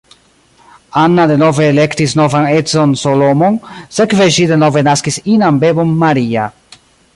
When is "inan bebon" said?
5.37-5.95